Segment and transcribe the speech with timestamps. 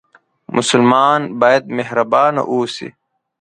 [0.55, 2.89] مسلمان باید مهربانه اوسي